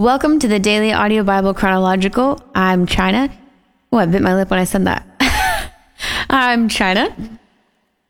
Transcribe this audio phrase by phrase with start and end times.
[0.00, 2.42] Welcome to the Daily Audio Bible Chronological.
[2.54, 3.30] I'm China.
[3.92, 5.04] Oh, I bit my lip when I said that.
[6.30, 7.14] I'm China.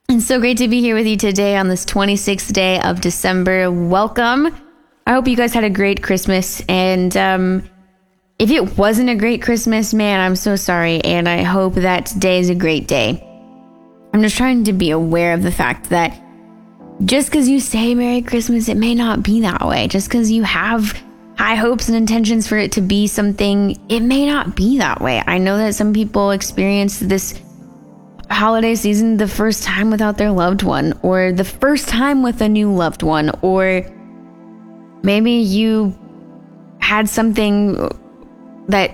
[0.09, 3.73] It's so great to be here with you today on this 26th day of December.
[3.73, 4.57] Welcome.
[5.05, 6.63] I hope you guys had a great Christmas.
[6.69, 7.69] And um,
[8.39, 11.01] if it wasn't a great Christmas, man, I'm so sorry.
[11.01, 13.21] And I hope that today is a great day.
[14.15, 16.23] I'm just trying to be aware of the fact that
[17.05, 19.89] just because you say Merry Christmas, it may not be that way.
[19.89, 20.95] Just because you have
[21.41, 25.23] high hopes and intentions for it to be something, it may not be that way.
[25.27, 27.41] I know that some people experience this
[28.31, 32.49] holiday season the first time without their loved one, or the first time with a
[32.49, 33.83] new loved one, or
[35.03, 35.99] maybe you
[36.79, 37.89] had something
[38.69, 38.91] that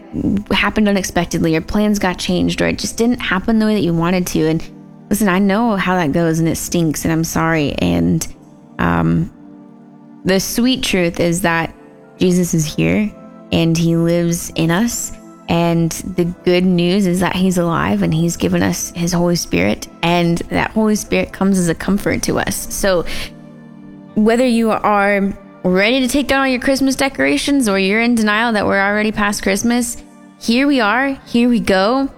[0.52, 3.92] happened unexpectedly, or plans got changed, or it just didn't happen the way that you
[3.92, 4.46] wanted to.
[4.46, 7.72] And listen, I know how that goes, and it stinks, and I'm sorry.
[7.72, 8.24] And
[8.78, 9.32] um,
[10.24, 11.74] the sweet truth is that
[12.18, 13.12] Jesus is here
[13.52, 15.12] and he lives in us.
[15.48, 19.86] And the good news is that he's alive and he's given us his Holy Spirit,
[20.02, 22.74] and that Holy Spirit comes as a comfort to us.
[22.74, 23.04] So,
[24.16, 28.52] whether you are ready to take down all your Christmas decorations or you're in denial
[28.54, 30.02] that we're already past Christmas,
[30.40, 32.10] here we are, here we go.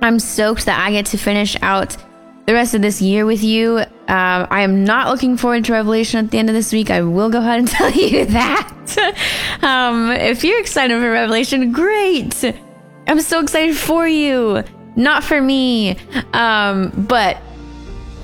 [0.00, 1.96] I'm stoked that I get to finish out
[2.46, 3.84] the rest of this year with you.
[4.08, 6.90] Um, I am not looking forward to Revelation at the end of this week.
[6.90, 9.58] I will go ahead and tell you that.
[9.62, 12.44] um, if you're excited for Revelation, great.
[13.08, 14.62] I'm so excited for you,
[14.94, 15.96] not for me.
[16.32, 17.38] Um, but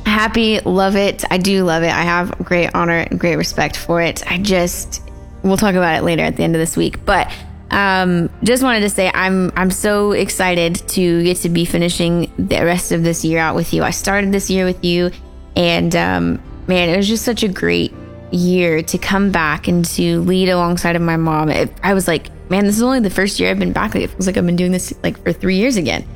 [0.06, 1.25] happy, love it.
[1.30, 1.91] I do love it.
[1.91, 4.28] I have great honor and great respect for it.
[4.30, 5.03] I just,
[5.42, 7.05] we'll talk about it later at the end of this week.
[7.05, 7.33] But
[7.72, 12.64] um, just wanted to say I'm I'm so excited to get to be finishing the
[12.64, 13.83] rest of this year out with you.
[13.83, 15.10] I started this year with you,
[15.56, 17.92] and um, man, it was just such a great
[18.31, 21.50] year to come back and to lead alongside of my mom.
[21.50, 23.94] It, I was like, man, this is only the first year I've been back.
[23.94, 26.06] Like, it feels like I've been doing this like for three years again.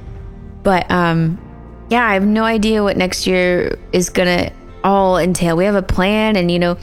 [0.63, 1.39] But um,
[1.91, 4.51] yeah, I have no idea what next year is gonna
[4.83, 5.57] all entail.
[5.57, 6.79] We have a plan, and you know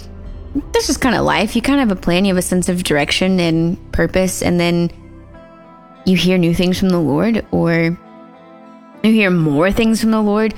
[0.71, 1.55] that's just kind of life.
[1.55, 4.59] You kind of have a plan, you have a sense of direction and purpose, and
[4.59, 4.91] then
[6.05, 7.97] you hear new things from the Lord, or
[9.03, 10.53] you hear more things from the Lord,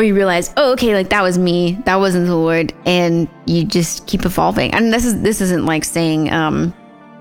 [0.00, 3.64] or you realize, oh, okay, like that was me, that wasn't the Lord, and you
[3.64, 4.72] just keep evolving.
[4.72, 6.72] And this is this isn't like saying um,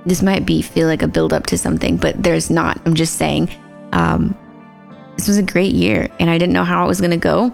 [0.05, 2.79] this might be feel like a build up to something, but there's not.
[2.85, 3.49] I'm just saying
[3.91, 4.33] um,
[5.17, 7.53] this was a great year, and I didn't know how it was gonna go,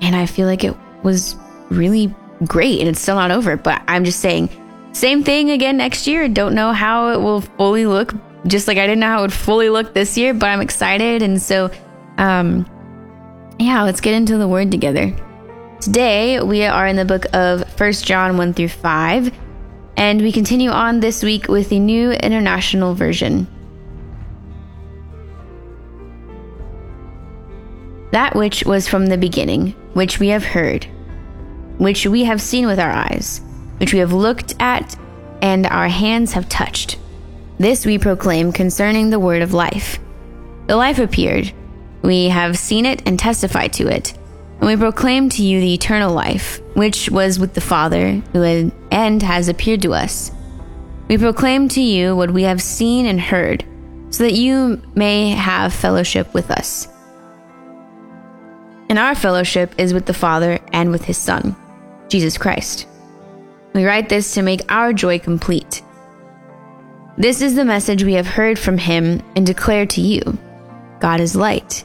[0.00, 1.36] and I feel like it was
[1.68, 2.14] really
[2.46, 3.54] great and it's still not over.
[3.58, 4.48] But I'm just saying,
[4.92, 6.26] same thing again next year.
[6.26, 8.14] Don't know how it will fully look,
[8.46, 11.20] just like I didn't know how it would fully look this year, but I'm excited.
[11.20, 11.70] And so,
[12.16, 12.64] um,
[13.58, 15.14] yeah, let's get into the word together.
[15.80, 19.32] Today, we are in the book of First John 1 through 5,
[19.96, 23.46] and we continue on this week with the New International Version.
[28.12, 30.86] That which was from the beginning, which we have heard
[31.78, 33.40] which we have seen with our eyes,
[33.78, 34.96] which we have looked at,
[35.40, 36.98] and our hands have touched.
[37.58, 39.98] This we proclaim concerning the word of life.
[40.66, 41.52] The life appeared.
[42.02, 44.14] We have seen it and testified to it.
[44.60, 49.22] And we proclaim to you the eternal life, which was with the Father, who and
[49.22, 50.30] has appeared to us.
[51.08, 53.64] We proclaim to you what we have seen and heard,
[54.10, 56.88] so that you may have fellowship with us.
[58.88, 61.56] And our fellowship is with the Father and with his Son
[62.08, 62.86] Jesus Christ.
[63.74, 65.82] We write this to make our joy complete.
[67.16, 70.38] This is the message we have heard from him and declare to you
[71.00, 71.84] God is light.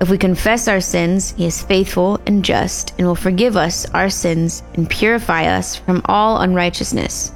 [0.00, 4.08] If we confess our sins, he is faithful and just and will forgive us our
[4.08, 7.32] sins and purify us from all unrighteousness.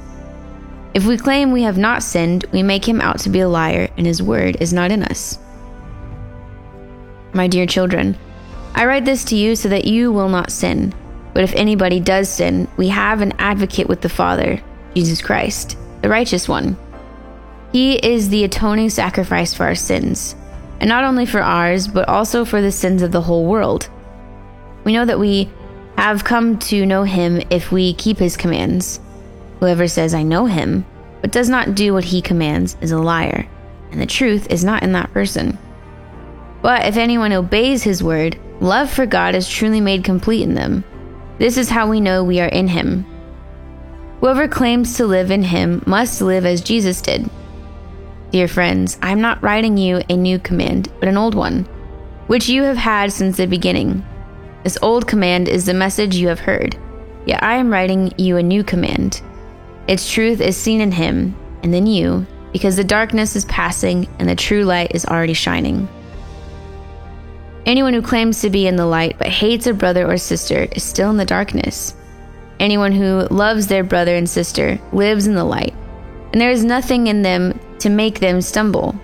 [0.95, 3.89] If we claim we have not sinned, we make him out to be a liar
[3.97, 5.39] and his word is not in us.
[7.33, 8.17] My dear children,
[8.75, 10.95] I write this to you so that you will not sin.
[11.35, 14.63] But if anybody does sin, we have an advocate with the Father,
[14.95, 16.77] Jesus Christ, the righteous one.
[17.73, 20.37] He is the atoning sacrifice for our sins,
[20.83, 23.89] and not only for ours, but also for the sins of the whole world.
[24.83, 25.49] We know that we
[25.97, 28.99] have come to know him if we keep his commands.
[29.61, 30.85] Whoever says, I know him,
[31.21, 33.47] but does not do what he commands is a liar,
[33.93, 35.57] and the truth is not in that person.
[36.63, 40.83] But if anyone obeys his word, love for God is truly made complete in them.
[41.39, 43.07] This is how we know we are in him.
[44.19, 47.31] Whoever claims to live in him must live as Jesus did.
[48.33, 51.65] Dear friends, I am not writing you a new command, but an old one,
[52.29, 54.03] which you have had since the beginning.
[54.65, 56.75] This old command is the message you have heard.
[57.27, 59.21] Yet I am writing you a new command.
[59.87, 64.27] Its truth is seen in him, and in you, because the darkness is passing and
[64.27, 65.87] the true light is already shining.
[67.67, 70.83] Anyone who claims to be in the light but hates a brother or sister is
[70.83, 71.95] still in the darkness.
[72.59, 75.75] Anyone who loves their brother and sister lives in the light,
[76.33, 78.95] and there is nothing in them to make them stumble.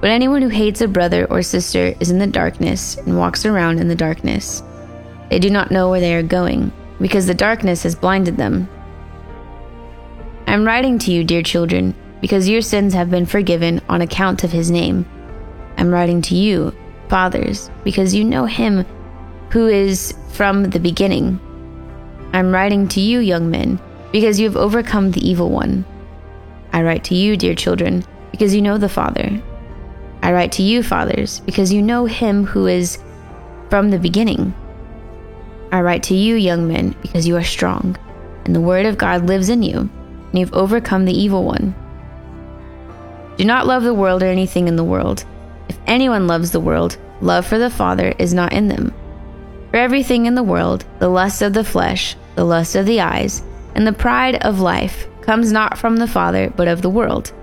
[0.00, 3.80] But anyone who hates a brother or sister is in the darkness and walks around
[3.80, 4.62] in the darkness.
[5.30, 8.68] They do not know where they are going, because the darkness has blinded them.
[10.46, 14.44] I am writing to you, dear children, because your sins have been forgiven on account
[14.44, 15.04] of his name.
[15.76, 16.74] I am writing to you,
[17.08, 18.84] fathers, because you know him
[19.50, 21.40] who is from the beginning.
[22.32, 23.80] I am writing to you, young men,
[24.12, 25.84] because you have overcome the evil one.
[26.72, 29.42] I write to you, dear children, because you know the Father.
[30.22, 32.98] I write to you, fathers, because you know him who is
[33.70, 34.54] from the beginning.
[35.70, 37.96] I write to you, young men, because you are strong,
[38.44, 41.74] and the word of God lives in you, and you've overcome the evil one.
[43.36, 45.24] Do not love the world or anything in the world.
[45.68, 48.92] If anyone loves the world, love for the Father is not in them.
[49.70, 53.42] For everything in the world, the lust of the flesh, the lust of the eyes,
[53.74, 57.34] and the pride of life, comes not from the Father, but of the world.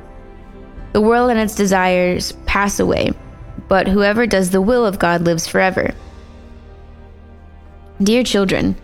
[0.94, 3.14] The world and its desires pass away,
[3.68, 5.94] but whoever does the will of God lives forever.
[8.02, 8.76] Dear children,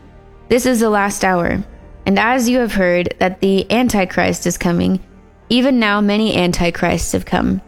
[0.50, 1.64] this is the last hour,
[2.06, 5.00] and as you have heard that the Antichrist is coming,
[5.50, 7.60] even now many Antichrists have come.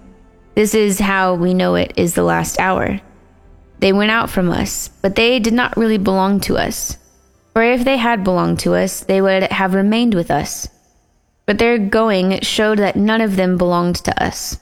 [0.53, 3.01] This is how we know it is the last hour.
[3.79, 6.99] They went out from us, but they did not really belong to us.
[7.53, 10.67] For if they had belonged to us, they would have remained with us
[11.45, 14.59] but their going showed that none of them belonged to us.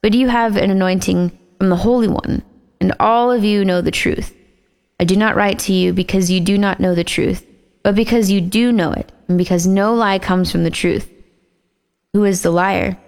[0.00, 2.42] But you have an anointing from the Holy One,
[2.80, 4.34] and all of you know the truth.
[4.98, 7.46] I do not write to you because you do not know the truth,
[7.82, 11.08] but because you do know it, and because no lie comes from the truth.
[12.12, 12.98] Who is the liar?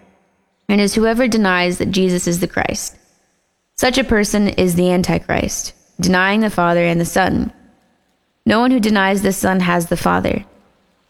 [0.69, 2.96] And is whoever denies that Jesus is the Christ.
[3.76, 7.52] Such a person is the Antichrist, denying the Father and the Son.
[8.46, 10.44] No one who denies the Son has the Father.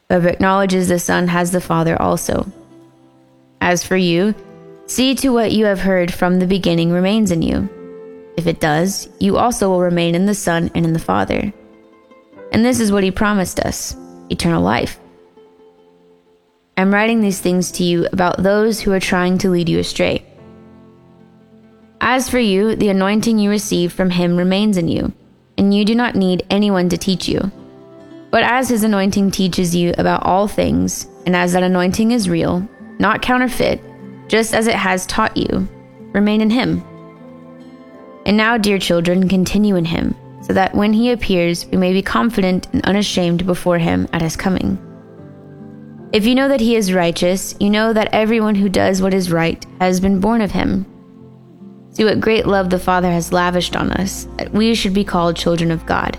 [0.08, 2.50] Whoever acknowledges the Son has the Father also.
[3.60, 4.34] As for you,
[4.86, 7.68] see to what you have heard from the beginning remains in you.
[8.36, 11.52] If it does, you also will remain in the Son and in the Father.
[12.52, 13.96] And this is what he promised us
[14.30, 14.98] eternal life.
[16.76, 20.24] I'm writing these things to you about those who are trying to lead you astray.
[22.00, 25.12] As for you, the anointing you received from him remains in you,
[25.56, 27.50] and you do not need anyone to teach you.
[28.34, 32.68] But as his anointing teaches you about all things, and as that anointing is real,
[32.98, 33.80] not counterfeit,
[34.26, 35.68] just as it has taught you,
[36.12, 36.82] remain in him.
[38.26, 42.02] And now, dear children, continue in him, so that when he appears, we may be
[42.02, 44.78] confident and unashamed before him at his coming.
[46.12, 49.30] If you know that he is righteous, you know that everyone who does what is
[49.30, 50.86] right has been born of him.
[51.90, 55.36] See what great love the Father has lavished on us, that we should be called
[55.36, 56.18] children of God.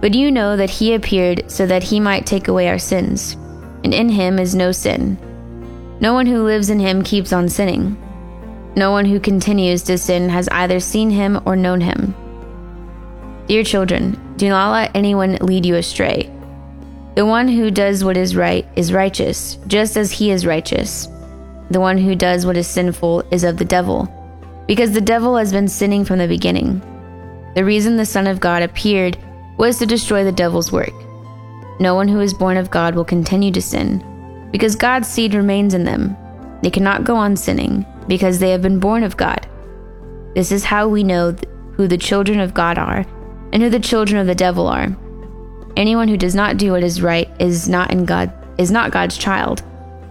[0.00, 3.34] But you know that he appeared so that he might take away our sins,
[3.84, 5.18] and in him is no sin.
[6.00, 7.96] No one who lives in him keeps on sinning.
[8.76, 12.14] No one who continues to sin has either seen him or known him.
[13.48, 16.30] Dear children, do not let anyone lead you astray.
[17.16, 21.08] The one who does what is right is righteous, just as he is righteous.
[21.70, 24.06] The one who does what is sinful is of the devil,
[24.68, 26.80] because the devil has been sinning from the beginning.
[27.56, 29.18] The reason the Son of God appeared
[29.58, 30.94] was to destroy the devil's work.
[31.80, 35.74] No one who is born of God will continue to sin, because God's seed remains
[35.74, 36.16] in them.
[36.62, 39.46] They cannot go on sinning, because they have been born of God.
[40.34, 41.36] This is how we know
[41.72, 43.04] who the children of God are
[43.52, 44.88] and who the children of the devil are.
[45.76, 49.16] Anyone who does not do what is right is not in God is not God's
[49.16, 49.62] child,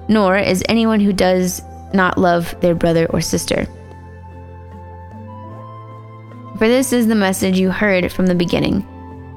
[0.08, 1.62] nor is anyone who does
[1.94, 3.66] not love their brother or sister.
[6.58, 8.88] For this is the message you heard from the beginning.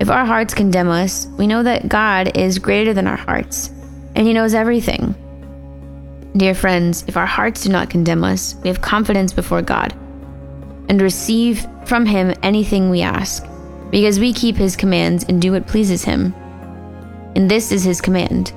[0.00, 3.68] If our hearts condemn us, we know that God is greater than our hearts,
[4.14, 5.14] and He knows everything.
[6.36, 9.92] Dear friends, if our hearts do not condemn us, we have confidence before God
[10.88, 13.44] and receive from Him anything we ask,
[13.90, 16.34] because we keep His commands and do what pleases Him.
[17.34, 18.52] And this is His command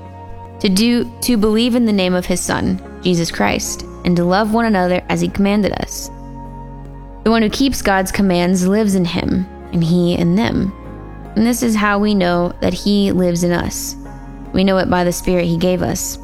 [0.61, 4.53] to do to believe in the name of his son, Jesus Christ, and to love
[4.53, 6.07] one another as he commanded us.
[7.23, 10.71] The one who keeps God's commands lives in him, and he in them.
[11.35, 13.95] And this is how we know that he lives in us.
[14.53, 16.17] We know it by the Spirit he gave us.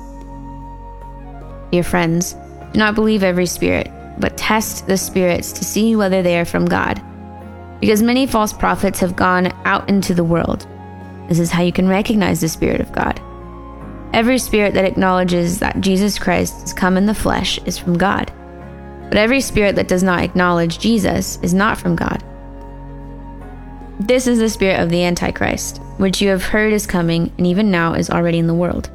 [1.72, 2.34] Dear friends,
[2.74, 6.66] do not believe every spirit, but test the spirits to see whether they are from
[6.66, 7.02] God.
[7.80, 10.68] Because many false prophets have gone out into the world.
[11.30, 13.22] This is how you can recognize the Spirit of God.
[14.14, 18.32] Every spirit that acknowledges that Jesus Christ has come in the flesh is from God.
[19.10, 22.24] But every spirit that does not acknowledge Jesus is not from God.
[24.00, 27.72] This is the spirit of the Antichrist, which you have heard is coming and even
[27.72, 28.92] now is already in the world.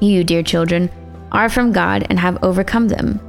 [0.00, 0.90] You, dear children,
[1.30, 3.20] are from God and have overcome them,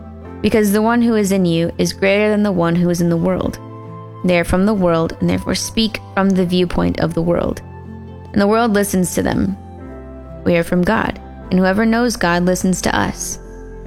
[0.42, 3.10] because the one who is in you is greater than the one who is in
[3.10, 3.60] the world.
[4.26, 7.62] They are from the world and therefore speak from the viewpoint of the world.
[8.32, 9.58] And the world listens to them
[10.44, 11.20] we are from God,
[11.52, 13.38] and whoever knows God listens to us.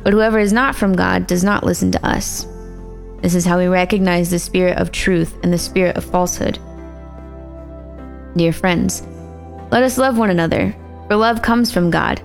[0.04, 2.46] But whoever is not from God does not listen to us.
[3.24, 6.58] This is how we recognize the spirit of truth and the spirit of falsehood.
[8.36, 9.02] Dear friends,
[9.70, 10.76] let us love one another,
[11.08, 12.20] for love comes from God.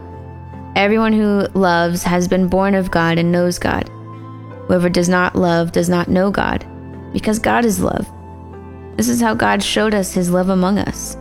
[0.76, 3.88] Everyone who loves has been born of God and knows God.
[4.68, 6.68] Whoever does not love does not know God,
[7.14, 8.06] because God is love.
[8.98, 11.16] This is how God showed us his love among us.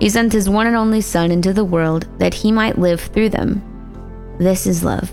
[0.00, 3.28] He sent his one and only Son into the world that he might live through
[3.28, 3.62] them.
[4.38, 5.12] This is love.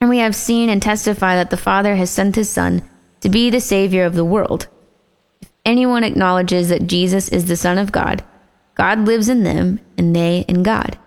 [0.00, 2.88] And we have seen and testify that the Father has sent his Son
[3.20, 4.68] to be the Savior of the world.
[5.40, 8.22] If anyone acknowledges that Jesus is the Son of God,
[8.74, 10.98] God lives in them and they in God.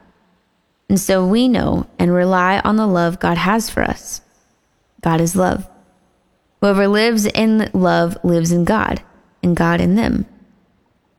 [0.90, 4.22] And so we know and rely on the love God has for us.
[5.02, 5.68] God is love.
[6.60, 9.02] Whoever lives in love lives in God,
[9.42, 10.28] and God in them.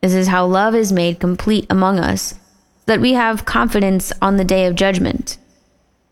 [0.01, 2.39] This is how love is made complete among us, so
[2.87, 5.39] that we have confidence on the day of judgment.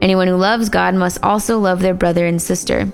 [0.00, 2.92] Anyone who loves God must also love their brother and sister.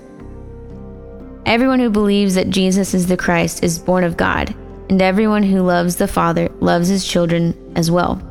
[1.45, 4.55] Everyone who believes that Jesus is the Christ is born of God,
[4.89, 8.21] and everyone who loves the Father loves his children as well.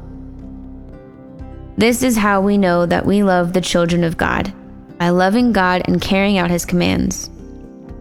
[1.76, 4.52] This is how we know that we love the children of God
[4.99, 7.28] by loving God and carrying out his commands.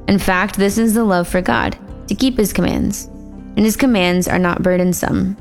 [0.07, 1.77] In fact, this is the love for God,
[2.07, 3.05] to keep his commands,
[3.55, 5.37] and his commands are not burdensome.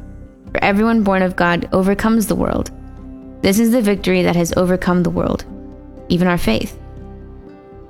[0.51, 2.71] For everyone born of God overcomes the world.
[3.43, 5.45] This is the victory that has overcome the world,
[6.09, 6.79] even our faith.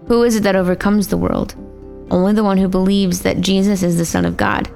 [0.06, 1.54] Who is it that overcomes the world?
[2.12, 4.71] only the one who believes that Jesus is the Son of God.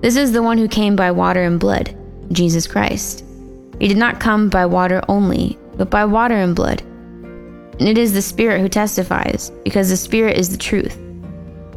[0.00, 1.94] This is the one who came by water and blood,
[2.32, 3.24] Jesus Christ.
[3.78, 6.80] He did not come by water only, but by water and blood.
[6.80, 10.96] And it is the Spirit who testifies, because the Spirit is the truth.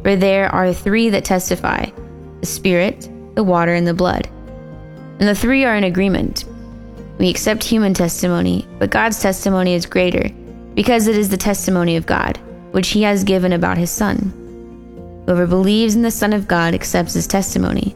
[0.02, 1.90] For there are three that testify
[2.40, 4.28] the Spirit, the water, and the blood.
[5.20, 6.44] And the three are in agreement.
[7.18, 10.28] We accept human testimony, but God's testimony is greater,
[10.74, 12.38] because it is the testimony of God,
[12.72, 14.32] which He has given about His Son.
[15.26, 17.94] Whoever believes in the Son of God accepts His testimony.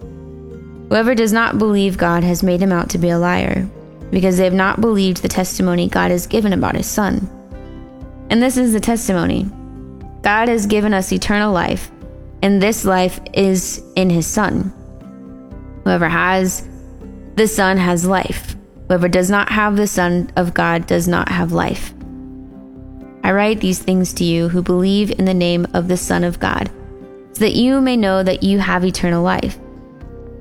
[0.88, 3.68] Whoever does not believe God has made him out to be a liar,
[4.11, 7.28] because they have not believed the testimony God has given about His Son.
[8.30, 9.50] And this is the testimony
[10.23, 11.90] God has given us eternal life,
[12.42, 14.73] and this life is in His Son.
[15.85, 16.68] Whoever has
[17.37, 18.55] the Son has life.
[18.88, 21.93] Whoever does not have the Son of God does not have life.
[23.25, 26.38] I write these things to you who believe in the name of the Son of
[26.38, 26.71] God,
[27.33, 29.59] so that you may know that you have eternal life.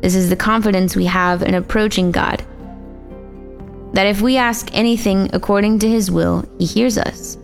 [0.01, 2.45] This is the confidence we have in approaching God.
[3.93, 7.37] That if we ask anything according to His will, He hears us.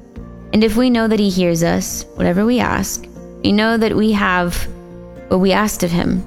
[0.53, 3.07] And if we know that He hears us, whatever we ask,
[3.43, 4.55] we know that we have
[5.29, 6.23] what we asked of Him.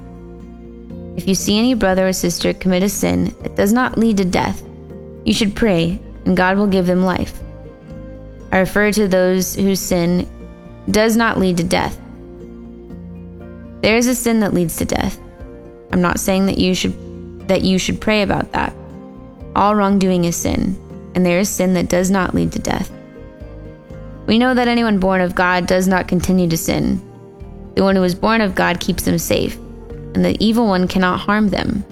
[1.15, 4.25] If you see any brother or sister commit a sin that does not lead to
[4.25, 4.61] death,
[5.23, 7.41] you should pray, and God will give them life.
[8.51, 10.29] I refer to those whose sin
[10.89, 11.99] does not lead to death.
[13.81, 15.19] There is a sin that leads to death.
[15.91, 18.73] I'm not saying that you should that you should pray about that.
[19.55, 20.75] All wrongdoing is sin,
[21.13, 22.91] and there is sin that does not lead to death.
[24.25, 26.99] We know that anyone born of God does not continue to sin.
[27.75, 29.57] The one who is born of God keeps them safe,
[30.15, 31.85] and the evil one cannot harm them.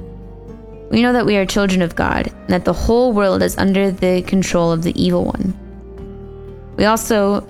[0.89, 3.92] We know that we are children of God, and that the whole world is under
[3.92, 5.53] the control of the evil one.
[6.77, 7.42] We also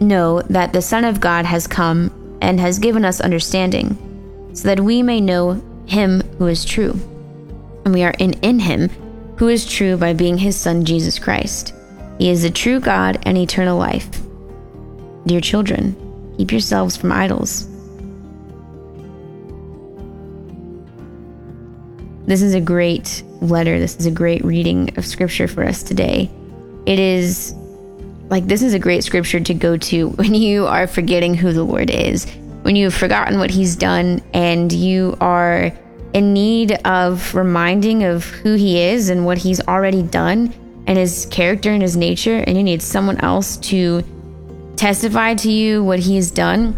[0.00, 4.80] know that the Son of God has come and has given us understanding, so that
[4.80, 6.98] we may know him who is true.
[7.84, 8.88] And we are in, in him
[9.36, 11.74] who is true by being his Son, Jesus Christ.
[12.18, 14.08] He is the true God and eternal life.
[15.26, 15.96] Dear children,
[16.38, 17.68] keep yourselves from idols.
[22.26, 23.78] This is a great letter.
[23.78, 26.30] This is a great reading of scripture for us today.
[26.86, 27.54] It is
[28.28, 31.64] like this is a great scripture to go to when you are forgetting who the
[31.64, 32.26] Lord is
[32.64, 35.70] when you've forgotten what he's done and you are
[36.14, 40.50] in need of reminding of who he is and what he's already done
[40.86, 44.02] and his character and his nature, and you need someone else to
[44.76, 46.74] testify to you what he has done.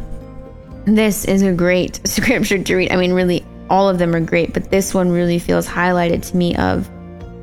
[0.87, 2.91] This is a great scripture to read.
[2.91, 6.37] I mean, really, all of them are great, but this one really feels highlighted to
[6.37, 6.89] me of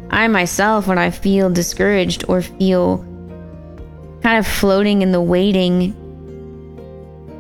[0.10, 3.00] I myself, when I feel discouraged or feel
[4.22, 5.96] kind of floating in the waiting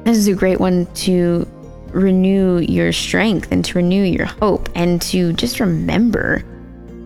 [0.03, 1.47] this is a great one to
[1.91, 6.39] renew your strength and to renew your hope and to just remember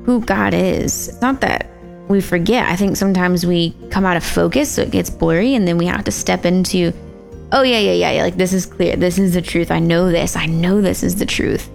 [0.03, 1.09] who God is.
[1.09, 1.69] It's not that
[2.07, 2.67] we forget.
[2.67, 5.85] I think sometimes we come out of focus, so it gets blurry, and then we
[5.85, 6.91] have to step into,
[7.51, 8.95] oh, yeah, yeah, yeah, yeah, like this is clear.
[8.95, 9.71] This is the truth.
[9.71, 10.35] I know this.
[10.35, 11.69] I know this is the truth.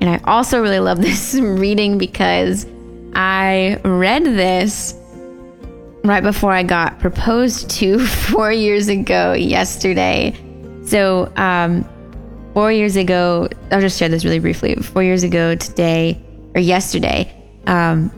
[0.00, 2.66] And I also really love this reading because
[3.14, 4.94] I read this
[6.04, 10.34] right before I got proposed to four years ago yesterday.
[10.84, 11.86] So, um,
[12.54, 14.74] four years ago, I'll just share this really briefly.
[14.76, 16.20] Four years ago today,
[16.54, 17.32] or yesterday,
[17.66, 18.10] um,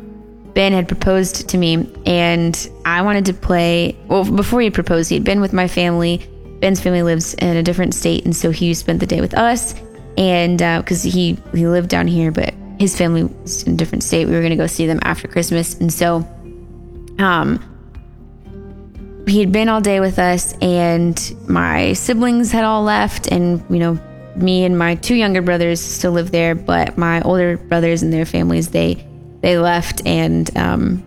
[0.55, 3.97] Ben had proposed to me, and I wanted to play.
[4.09, 6.27] Well, before he proposed, he had been with my family.
[6.61, 9.75] Ben's family lives in a different state, and so he spent the day with us.
[10.17, 14.03] And because uh, he he lived down here, but his family was in a different
[14.03, 16.27] state, we were going to go see them after Christmas, and so
[17.19, 17.63] um,
[19.27, 23.79] he had been all day with us, and my siblings had all left, and you
[23.79, 23.99] know,
[24.37, 28.27] me and my two younger brothers still live there, but my older brothers and their
[28.27, 29.07] families they
[29.41, 31.03] they left, and um,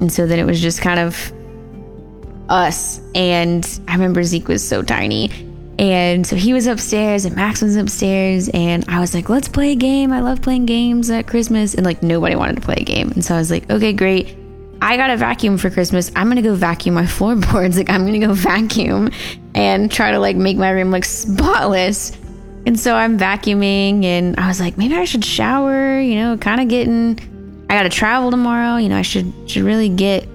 [0.00, 1.32] and so then it was just kind of
[2.48, 3.00] us.
[3.14, 5.30] And I remember Zeke was so tiny.
[5.78, 9.72] And so he was upstairs and Max was upstairs and I was like, let's play
[9.72, 10.12] a game.
[10.12, 11.74] I love playing games at Christmas.
[11.74, 13.12] And like nobody wanted to play a game.
[13.12, 14.36] And so I was like, okay, great.
[14.82, 16.10] I got a vacuum for Christmas.
[16.16, 17.76] I'm gonna go vacuum my floorboards.
[17.76, 19.10] Like I'm gonna go vacuum
[19.54, 22.16] and try to like make my room look spotless.
[22.66, 26.60] And so I'm vacuuming and I was like, maybe I should shower, you know, kind
[26.60, 27.18] of getting
[27.70, 30.26] I gotta travel tomorrow, you know, I should should really get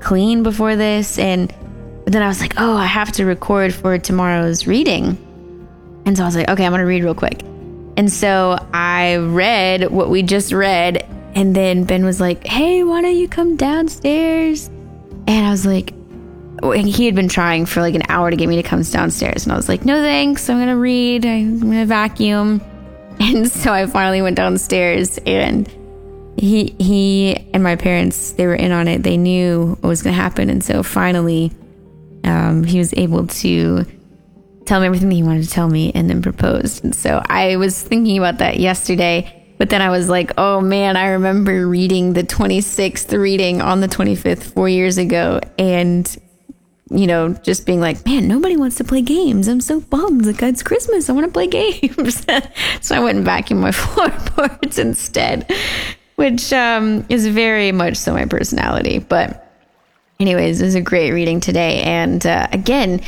[0.00, 1.18] clean before this.
[1.18, 1.52] And
[2.04, 5.18] but then I was like, oh, I have to record for tomorrow's reading.
[6.06, 7.42] And so I was like, okay, I'm gonna read real quick.
[7.96, 13.02] And so I read what we just read and then Ben was like, hey, why
[13.02, 14.68] don't you come downstairs?
[15.26, 15.92] And I was like,
[16.62, 19.44] oh, he had been trying for like an hour to get me to come downstairs.
[19.44, 20.48] And I was like, no thanks.
[20.48, 21.26] I'm to read.
[21.26, 22.62] I'm to vacuum.
[23.18, 25.66] And so I finally went downstairs and
[26.36, 29.02] he, he and my parents, they were in on it.
[29.02, 30.50] They knew what was going to happen.
[30.50, 31.52] And so finally,
[32.24, 33.84] um, he was able to
[34.66, 36.84] tell me everything he wanted to tell me and then proposed.
[36.84, 39.32] And so I was thinking about that yesterday.
[39.58, 43.88] But then I was like, oh man, I remember reading the 26th reading on the
[43.88, 45.40] 25th four years ago.
[45.58, 46.14] And
[46.90, 49.48] you know, just being like, man, nobody wants to play games.
[49.48, 50.24] I'm so bummed.
[50.24, 51.10] Like, it's Christmas.
[51.10, 52.24] I want to play games.
[52.80, 55.52] so I went and vacuumed my floorboards instead,
[56.16, 58.98] which um, is very much so my personality.
[58.98, 59.50] But,
[60.18, 61.82] anyways, it was a great reading today.
[61.82, 63.00] And uh, again,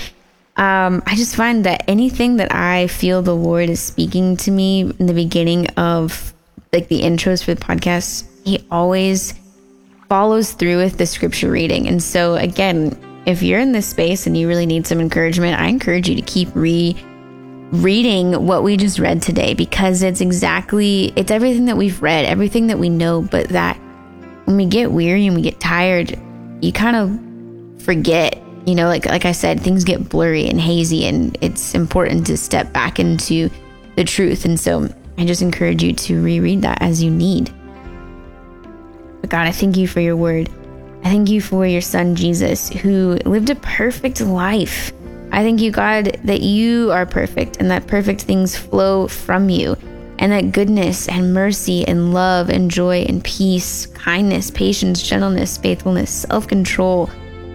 [0.56, 4.82] um, I just find that anything that I feel the Lord is speaking to me
[4.82, 6.32] in the beginning of
[6.72, 9.34] like the intros for the podcast, He always
[10.08, 11.86] follows through with the scripture reading.
[11.88, 15.68] And so, again, if you're in this space and you really need some encouragement, I
[15.68, 16.96] encourage you to keep re
[17.70, 22.68] reading what we just read today because it's exactly it's everything that we've read, everything
[22.68, 23.76] that we know, but that
[24.44, 26.18] when we get weary and we get tired,
[26.62, 31.06] you kind of forget, you know, like like I said, things get blurry and hazy
[31.06, 33.50] and it's important to step back into
[33.96, 34.44] the truth.
[34.44, 37.52] And so I just encourage you to reread that as you need.
[39.20, 40.48] But God, I thank you for your word.
[41.04, 44.92] I thank you for your son, Jesus, who lived a perfect life.
[45.30, 49.76] I thank you, God, that you are perfect and that perfect things flow from you,
[50.18, 56.10] and that goodness and mercy and love and joy and peace, kindness, patience, gentleness, faithfulness,
[56.10, 57.10] self control,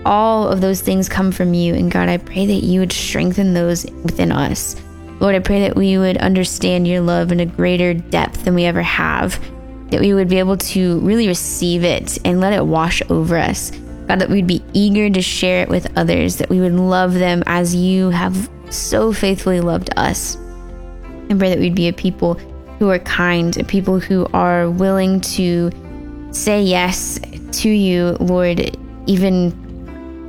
[0.05, 1.73] all of those things come from you.
[1.73, 4.75] And God, I pray that you would strengthen those within us.
[5.19, 8.65] Lord, I pray that we would understand your love in a greater depth than we
[8.65, 9.39] ever have
[9.93, 13.71] that we would be able to really receive it and let it wash over us.
[14.07, 17.43] God, that we'd be eager to share it with others, that we would love them
[17.45, 20.35] as you have so faithfully loved us.
[21.29, 22.33] And pray that we'd be a people
[22.79, 25.71] who are kind, a people who are willing to
[26.31, 27.19] say yes
[27.51, 29.51] to you, Lord, even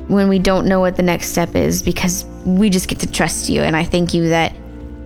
[0.09, 3.49] when we don't know what the next step is, because we just get to trust
[3.49, 3.63] you.
[3.63, 4.55] And I thank you that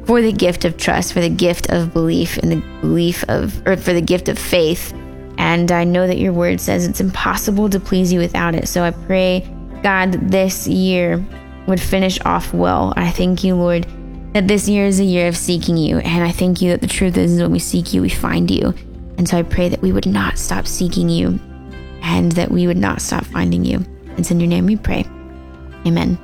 [0.04, 3.76] for the gift of trust, for the gift of belief, and the belief of, or
[3.76, 4.92] for the gift of faith.
[5.38, 8.68] And I know that your word says it's impossible to please you without it.
[8.68, 9.48] So I pray,
[9.82, 11.24] God, this year
[11.66, 12.92] would finish off well.
[12.96, 13.86] I thank you, Lord,
[14.34, 15.98] that this year is a year of seeking you.
[15.98, 18.74] And I thank you that the truth is when we seek you, we find you.
[19.16, 21.38] And so I pray that we would not stop seeking you
[22.02, 23.84] and that we would not stop finding you.
[24.16, 25.04] It's in your name we pray.
[25.86, 26.18] Amen.